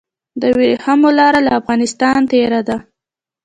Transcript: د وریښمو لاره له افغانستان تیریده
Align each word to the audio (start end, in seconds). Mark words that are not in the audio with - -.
د 0.41 0.43
وریښمو 0.55 1.09
لاره 1.19 1.39
له 1.45 1.51
افغانستان 1.59 2.19
تیریده 2.31 2.77